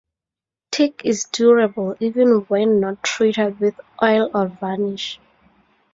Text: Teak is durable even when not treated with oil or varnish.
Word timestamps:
Teak 0.71 1.01
is 1.05 1.25
durable 1.25 1.95
even 1.99 2.39
when 2.47 2.79
not 2.79 3.03
treated 3.03 3.59
with 3.59 3.79
oil 4.01 4.31
or 4.33 4.47
varnish. 4.47 5.19